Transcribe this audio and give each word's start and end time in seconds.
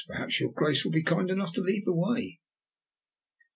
"Perhaps 0.07 0.39
your 0.39 0.51
Grace 0.51 0.83
will 0.83 0.91
be 0.91 1.03
kind 1.03 1.29
enough 1.29 1.53
to 1.53 1.61
lead 1.61 1.83
the 1.85 1.93
way." 1.93 2.39